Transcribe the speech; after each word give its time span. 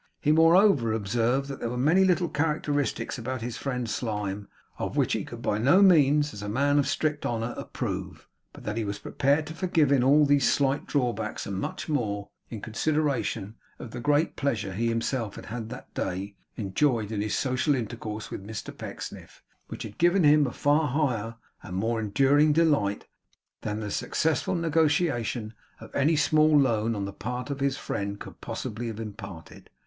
He 0.19 0.31
moreover 0.31 0.91
observed 0.93 1.47
that 1.47 1.59
there 1.59 1.69
were 1.69 1.77
many 1.77 2.03
little 2.03 2.27
characteristics 2.27 3.19
about 3.19 3.43
his 3.43 3.55
friend 3.57 3.87
Slyme, 3.87 4.47
of 4.79 4.97
which 4.97 5.13
he 5.13 5.23
could 5.23 5.43
by 5.43 5.59
no 5.59 5.83
means, 5.83 6.33
as 6.33 6.41
a 6.41 6.49
man 6.49 6.79
of 6.79 6.87
strict 6.87 7.23
honour, 7.23 7.53
approve; 7.55 8.27
but 8.51 8.63
that 8.63 8.77
he 8.77 8.83
was 8.83 8.97
prepared 8.97 9.45
to 9.45 9.53
forgive 9.53 9.91
him 9.91 10.03
all 10.03 10.25
these 10.25 10.51
slight 10.51 10.87
drawbacks, 10.87 11.45
and 11.45 11.59
much 11.59 11.87
more, 11.87 12.31
in 12.49 12.61
consideration 12.61 13.53
of 13.77 13.91
the 13.91 13.99
great 13.99 14.35
pleasure 14.35 14.73
he 14.73 14.87
himself 14.87 15.35
had 15.35 15.69
that 15.69 15.93
day 15.93 16.35
enjoyed 16.57 17.11
in 17.11 17.21
his 17.21 17.35
social 17.37 17.75
intercourse 17.75 18.31
with 18.31 18.43
Mr 18.43 18.75
Pecksniff, 18.75 19.43
which 19.67 19.83
had 19.83 19.99
given 19.99 20.23
him 20.23 20.47
a 20.47 20.51
far 20.51 20.87
higher 20.87 21.35
and 21.61 21.75
more 21.75 21.99
enduring 21.99 22.53
delight 22.53 23.05
than 23.61 23.81
the 23.81 23.91
successful 23.91 24.55
negotiation 24.55 25.53
of 25.79 25.93
any 25.95 26.15
small 26.15 26.57
loan 26.59 26.95
on 26.95 27.05
the 27.05 27.13
part 27.13 27.51
of 27.51 27.59
his 27.59 27.77
friend 27.77 28.19
could 28.19 28.41
possibly 28.41 28.87
have 28.87 28.99
imparted. 28.99 29.69